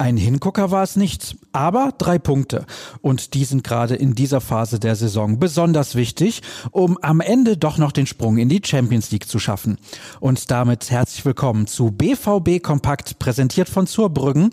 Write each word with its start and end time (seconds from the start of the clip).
Ein 0.00 0.16
Hingucker 0.16 0.70
war 0.70 0.84
es 0.84 0.94
nicht, 0.94 1.36
aber 1.50 1.92
drei 1.98 2.20
Punkte. 2.20 2.66
Und 3.00 3.34
die 3.34 3.44
sind 3.44 3.64
gerade 3.64 3.96
in 3.96 4.14
dieser 4.14 4.40
Phase 4.40 4.78
der 4.78 4.94
Saison 4.94 5.40
besonders 5.40 5.96
wichtig, 5.96 6.42
um 6.70 6.96
am 7.02 7.20
Ende 7.20 7.56
doch 7.56 7.78
noch 7.78 7.90
den 7.90 8.06
Sprung 8.06 8.38
in 8.38 8.48
die 8.48 8.62
Champions 8.64 9.10
League 9.10 9.26
zu 9.26 9.40
schaffen. 9.40 9.76
Und 10.20 10.52
damit 10.52 10.92
herzlich 10.92 11.24
willkommen 11.24 11.66
zu 11.66 11.90
BVB 11.90 12.62
Kompakt, 12.62 13.18
präsentiert 13.18 13.68
von 13.68 13.88
Zurbrüggen. 13.88 14.50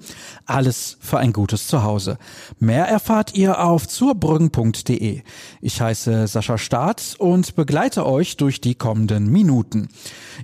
Alles 0.47 0.97
für 1.00 1.20
ein 1.20 1.32
gutes 1.32 1.68
Zuhause. 1.68 2.18
Mehr 2.57 2.88
erfahrt 2.88 3.36
ihr 3.36 3.64
auf 3.64 3.88
zurbrüggen.de. 3.88 5.21
Ich 5.62 5.80
heiße 5.80 6.25
Sascha 6.25 6.57
Staat 6.57 7.18
und 7.20 7.54
begleite 7.54 8.07
euch 8.07 8.38
durch 8.38 8.62
die 8.62 8.74
kommenden 8.74 9.32
Minuten. 9.32 9.89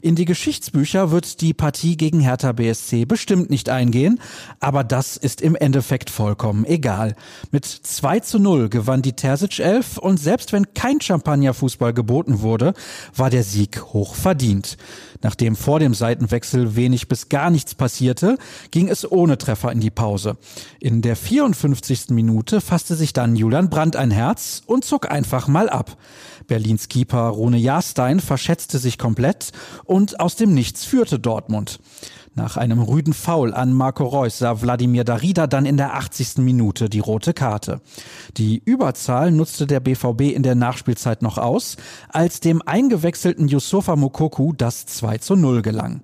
In 0.01 0.13
die 0.13 0.25
Geschichtsbücher 0.25 1.09
wird 1.09 1.41
die 1.41 1.55
Partie 1.55 1.97
gegen 1.97 2.19
Hertha 2.19 2.51
BSC 2.51 3.05
bestimmt 3.05 3.49
nicht 3.49 3.67
eingehen, 3.67 4.19
aber 4.59 4.90
das 4.91 5.15
ist 5.15 5.39
im 5.41 5.55
Endeffekt 5.55 6.09
vollkommen 6.09 6.65
egal. 6.65 7.15
Mit 7.51 7.65
2 7.65 8.19
zu 8.19 8.39
0 8.39 8.67
gewann 8.67 9.01
die 9.01 9.13
Terzic 9.13 9.59
11 9.59 9.97
und 9.97 10.17
selbst 10.17 10.51
wenn 10.51 10.73
kein 10.73 10.99
Champagnerfußball 10.99 11.93
geboten 11.93 12.41
wurde, 12.41 12.73
war 13.15 13.29
der 13.29 13.43
Sieg 13.43 13.81
hoch 13.93 14.15
verdient. 14.15 14.77
Nachdem 15.21 15.55
vor 15.55 15.79
dem 15.79 15.93
Seitenwechsel 15.93 16.75
wenig 16.75 17.07
bis 17.07 17.29
gar 17.29 17.51
nichts 17.51 17.73
passierte, 17.73 18.37
ging 18.71 18.89
es 18.89 19.09
ohne 19.09 19.37
Treffer 19.37 19.71
in 19.71 19.79
die 19.79 19.91
Pause. 19.91 20.37
In 20.79 21.01
der 21.01 21.15
54. 21.15 22.09
Minute 22.09 22.59
fasste 22.59 22.95
sich 22.95 23.13
dann 23.13 23.35
Julian 23.35 23.69
Brandt 23.69 23.95
ein 23.95 24.11
Herz 24.11 24.61
und 24.65 24.83
zog 24.83 25.09
einfach 25.09 25.47
mal 25.47 25.69
ab. 25.69 25.97
Berlins 26.47 26.89
Keeper 26.89 27.29
Rune 27.29 27.57
Jahrstein 27.57 28.19
verschätzte 28.19 28.77
sich 28.77 28.97
komplett 28.97 29.51
und 29.85 30.19
aus 30.19 30.35
dem 30.35 30.53
Nichts 30.53 30.83
führte 30.83 31.17
Dortmund. 31.17 31.79
Nach 32.33 32.55
einem 32.55 32.81
rüden 32.81 33.13
Foul 33.13 33.53
an 33.53 33.73
Marco 33.73 34.05
Reus 34.05 34.37
sah 34.37 34.61
Wladimir 34.61 35.03
Darida 35.03 35.47
dann 35.47 35.65
in 35.65 35.75
der 35.75 35.95
80. 35.95 36.37
Minute 36.37 36.87
die 36.87 36.99
rote 36.99 37.33
Karte. 37.33 37.81
Die 38.37 38.61
Überzahl 38.63 39.31
nutzte 39.31 39.67
der 39.67 39.81
BVB 39.81 40.33
in 40.33 40.41
der 40.41 40.55
Nachspielzeit 40.55 41.21
noch 41.23 41.37
aus, 41.37 41.75
als 42.07 42.39
dem 42.39 42.61
eingewechselten 42.61 43.49
Yusufa 43.49 43.97
Mokoku 43.97 44.53
das 44.53 44.85
2 44.85 45.17
zu 45.17 45.35
0 45.35 45.61
gelang. 45.61 46.03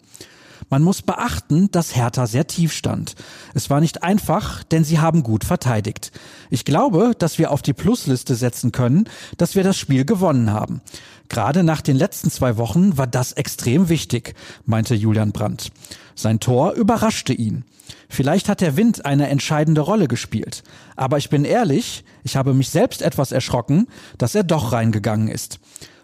Man 0.70 0.84
muss 0.84 1.02
beachten, 1.02 1.72
dass 1.72 1.96
Hertha 1.96 2.28
sehr 2.28 2.46
tief 2.46 2.74
stand. 2.74 3.16
Es 3.54 3.70
war 3.70 3.80
nicht 3.80 4.04
einfach, 4.04 4.64
denn 4.64 4.84
sie 4.84 5.00
haben 5.00 5.24
gut 5.24 5.46
verteidigt. 5.46 6.12
Ich 6.50 6.66
glaube, 6.66 7.14
dass 7.18 7.38
wir 7.38 7.52
auf 7.52 7.62
die 7.62 7.74
Plusliste 7.74 8.36
setzen 8.36 8.74
können, 8.74 9.08
dass 9.38 9.56
wir 9.56 9.64
das 9.64 9.78
Spiel 9.78 10.04
gewonnen 10.04 10.52
haben. 10.52 10.82
Gerade 11.30 11.64
nach 11.64 11.82
den 11.82 11.96
letzten 11.96 12.30
zwei 12.30 12.58
Wochen 12.58 12.98
war 12.98 13.08
das 13.08 13.34
extrem 13.34 13.90
wichtig, 13.90 14.36
meinte 14.66 14.96
Julian 14.96 15.32
Brandt. 15.32 15.72
Sein 16.16 16.40
Tor 16.40 16.74
überraschte 16.74 17.34
ihn. 17.34 17.64
Vielleicht 18.10 18.50
hat 18.50 18.62
der 18.62 18.76
Wind 18.76 19.06
eine 19.06 19.28
entscheidende 19.30 19.82
Rolle 19.82 20.08
gespielt. 20.08 20.64
Aber 20.96 21.18
ich 21.18 21.30
bin 21.30 21.46
ehrlich, 21.46 22.04
ich 22.24 22.36
habe 22.36 22.54
mich 22.54 22.70
selbst 22.70 23.02
etwas 23.02 23.32
erschrocken, 23.32 23.88
dass 24.18 24.36
er 24.36 24.44
doch 24.44 24.72
reingegangen 24.72 25.28
ist. 25.28 25.60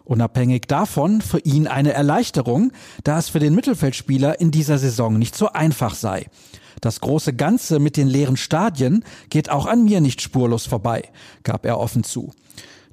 Unabhängig 0.05 0.67
davon 0.67 1.21
für 1.21 1.39
ihn 1.39 1.67
eine 1.67 1.93
Erleichterung, 1.93 2.73
da 3.03 3.19
es 3.19 3.29
für 3.29 3.39
den 3.39 3.55
Mittelfeldspieler 3.55 4.39
in 4.41 4.51
dieser 4.51 4.77
Saison 4.77 5.17
nicht 5.17 5.35
so 5.35 5.49
einfach 5.49 5.95
sei. 5.95 6.27
Das 6.81 6.99
große 6.99 7.33
Ganze 7.33 7.79
mit 7.79 7.95
den 7.95 8.07
leeren 8.07 8.35
Stadien 8.35 9.05
geht 9.29 9.49
auch 9.49 9.65
an 9.65 9.85
mir 9.85 10.01
nicht 10.01 10.21
spurlos 10.21 10.65
vorbei, 10.65 11.03
gab 11.43 11.65
er 11.65 11.79
offen 11.79 12.03
zu. 12.03 12.33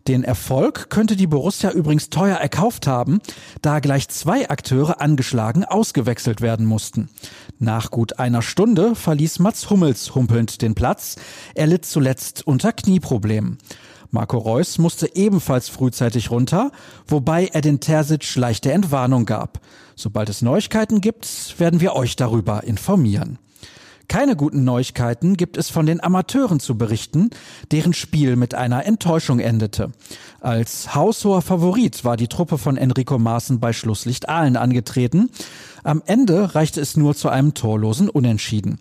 Den 0.07 0.25
Erfolg 0.25 0.91
könnte 0.91 1.15
die 1.15 1.27
Borussia 1.27 1.71
übrigens 1.73 2.09
teuer 2.09 2.37
erkauft 2.37 2.87
haben, 2.87 3.21
da 3.63 3.81
gleich 3.81 4.09
zwei 4.09 4.49
Akteure 4.49 5.01
angeschlagen 5.01 5.65
ausgewechselt 5.65 6.41
werden 6.41 6.67
mussten. 6.67 7.11
Nach 7.59 7.91
gut 7.91 8.19
einer 8.19 8.43
Stunde 8.43 8.95
verließ 8.95 9.41
Mats 9.41 9.69
Hummels 9.69 10.15
humpelnd 10.15 10.63
den 10.63 10.75
Platz. 10.75 11.17
Er 11.55 11.67
litt 11.67 11.85
zuletzt 11.85 12.47
unter 12.47 12.73
Knieproblemen. 12.73 13.59
Marco 14.11 14.39
Reus 14.39 14.79
musste 14.79 15.15
ebenfalls 15.15 15.69
frühzeitig 15.69 16.31
runter, 16.31 16.73
wobei 17.07 17.47
er 17.47 17.61
den 17.61 17.81
Terzic 17.81 18.35
leichte 18.37 18.73
Entwarnung 18.73 19.25
gab. 19.25 19.61
Sobald 19.95 20.29
es 20.29 20.43
Neuigkeiten 20.43 21.01
gibt, 21.01 21.59
werden 21.59 21.81
wir 21.81 21.95
euch 21.95 22.17
darüber 22.17 22.65
informieren. 22.65 23.39
Keine 24.11 24.35
guten 24.35 24.65
Neuigkeiten 24.65 25.37
gibt 25.37 25.57
es 25.57 25.71
von 25.71 25.87
den 25.87 26.03
Amateuren 26.03 26.59
zu 26.59 26.77
berichten, 26.77 27.31
deren 27.71 27.93
Spiel 27.93 28.35
mit 28.35 28.57
einer 28.57 28.85
Enttäuschung 28.85 29.39
endete. 29.39 29.93
Als 30.41 30.97
haushoher 30.97 31.43
Favorit 31.43 32.05
war 32.05 32.17
die 32.17 32.27
Truppe 32.27 32.59
von 32.59 32.77
Enrico 32.77 33.21
Maaßen 33.21 33.61
bei 33.61 33.73
Schlusslicht 33.73 34.29
Aalen 34.29 34.57
angetreten. 34.57 35.31
Am 35.85 36.03
Ende 36.07 36.57
reichte 36.57 36.81
es 36.81 36.97
nur 36.97 37.15
zu 37.15 37.29
einem 37.29 37.55
torlosen 37.55 38.09
Unentschieden. 38.09 38.81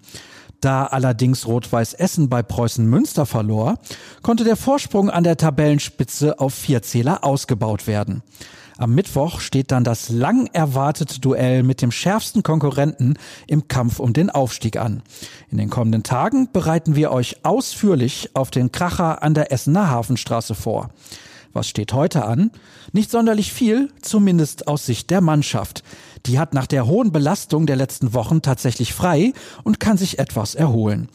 Da 0.61 0.85
allerdings 0.85 1.47
Rot-Weiß 1.47 1.93
Essen 1.93 2.27
bei 2.27 2.43
Preußen 2.43 2.85
Münster 2.85 3.25
verlor, 3.25 3.79
konnte 4.21 4.43
der 4.43 4.57
Vorsprung 4.57 5.09
an 5.09 5.23
der 5.23 5.37
Tabellenspitze 5.37 6.39
auf 6.39 6.53
vier 6.53 6.81
Zähler 6.81 7.23
ausgebaut 7.23 7.87
werden. 7.87 8.23
Am 8.77 8.95
Mittwoch 8.95 9.41
steht 9.41 9.71
dann 9.71 9.83
das 9.83 10.07
lang 10.07 10.47
erwartete 10.53 11.19
Duell 11.19 11.63
mit 11.63 11.81
dem 11.81 11.91
schärfsten 11.91 12.43
Konkurrenten 12.43 13.17
im 13.45 13.67
Kampf 13.67 13.99
um 13.99 14.13
den 14.13 14.29
Aufstieg 14.29 14.77
an. 14.77 15.03
In 15.49 15.57
den 15.57 15.69
kommenden 15.69 16.03
Tagen 16.03 16.49
bereiten 16.53 16.95
wir 16.95 17.11
euch 17.11 17.43
ausführlich 17.43 18.29
auf 18.35 18.51
den 18.51 18.71
Kracher 18.71 19.21
an 19.21 19.33
der 19.33 19.51
Essener 19.51 19.89
Hafenstraße 19.89 20.55
vor. 20.55 20.91
Was 21.51 21.67
steht 21.67 21.93
heute 21.93 22.25
an? 22.25 22.51
Nicht 22.93 23.11
sonderlich 23.11 23.51
viel, 23.51 23.91
zumindest 24.01 24.67
aus 24.67 24.85
Sicht 24.85 25.09
der 25.09 25.19
Mannschaft. 25.19 25.83
Die 26.25 26.39
hat 26.39 26.53
nach 26.53 26.67
der 26.67 26.85
hohen 26.85 27.11
Belastung 27.11 27.65
der 27.65 27.75
letzten 27.75 28.13
Wochen 28.13 28.41
tatsächlich 28.41 28.93
frei 28.93 29.33
und 29.63 29.79
kann 29.79 29.97
sich 29.97 30.19
etwas 30.19 30.55
erholen. 30.55 31.09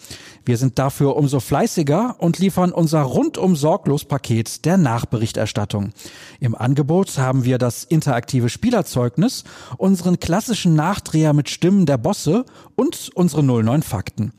Wir 0.47 0.59
sind 0.59 0.79
dafür 0.79 1.17
umso 1.17 1.41
fleißiger 1.41 2.17
und 2.19 2.39
liefern 2.39 2.73
unser 2.73 3.03
rundum 3.03 3.57
sorglos 3.57 4.05
Paket 4.05 4.65
der 4.67 4.77
Nachberichterstattung. 4.77 5.93
Im 6.39 6.55
Angebot 6.55 7.17
haben 7.17 7.45
wir 7.45 7.57
das 7.57 7.85
interaktive 7.85 8.51
Spielerzeugnis, 8.51 9.45
unseren 9.79 10.21
klassischen 10.21 10.75
Nachdreher 10.75 11.33
mit 11.33 11.49
Stimmen 11.49 11.87
der 11.87 11.97
Bosse 11.97 12.45
und 12.77 13.11
unsere 13.15 13.43
09 13.43 13.83
Fakten. 13.83 14.33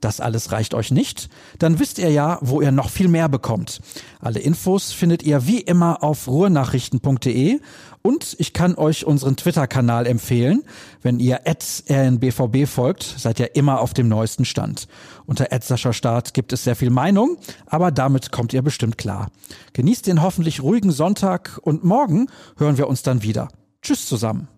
Das 0.00 0.20
alles 0.20 0.50
reicht 0.50 0.74
euch 0.74 0.90
nicht? 0.90 1.28
Dann 1.60 1.78
wisst 1.78 2.00
ihr 2.00 2.10
ja, 2.10 2.38
wo 2.40 2.60
ihr 2.60 2.72
noch 2.72 2.90
viel 2.90 3.06
mehr 3.06 3.28
bekommt. 3.28 3.80
Alle 4.20 4.40
Infos 4.40 4.92
findet 4.92 5.22
ihr 5.22 5.46
wie 5.46 5.60
immer 5.60 6.02
auf 6.02 6.26
ruhrnachrichten.de 6.26 7.60
und 8.02 8.34
ich 8.40 8.52
kann 8.52 8.74
euch 8.74 9.06
unseren 9.06 9.36
Twitter-Kanal 9.36 10.06
empfehlen. 10.12 10.62
Wenn 11.02 11.18
ihr 11.18 11.40
rnbvb 11.44 12.66
folgt, 12.66 13.02
seid 13.02 13.40
ihr 13.40 13.56
immer 13.56 13.80
auf 13.80 13.92
dem 13.92 14.08
neuesten 14.08 14.44
Stand. 14.44 14.86
Unter 15.26 15.48
Start 15.92 16.34
gibt 16.34 16.52
es 16.52 16.62
sehr 16.62 16.76
viel 16.76 16.90
Meinung, 16.90 17.38
aber 17.66 17.90
damit 17.90 18.30
kommt 18.30 18.52
ihr 18.52 18.62
bestimmt 18.62 18.96
klar. 18.96 19.30
Genießt 19.72 20.06
den 20.06 20.22
hoffentlich 20.22 20.62
ruhigen 20.62 20.92
Sonntag 20.92 21.58
und 21.62 21.82
morgen 21.82 22.28
hören 22.56 22.78
wir 22.78 22.86
uns 22.86 23.02
dann 23.02 23.22
wieder. 23.22 23.48
Tschüss 23.82 24.06
zusammen. 24.06 24.52